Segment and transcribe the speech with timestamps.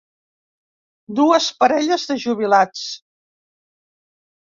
[1.19, 2.91] Dues parelles de jubilats.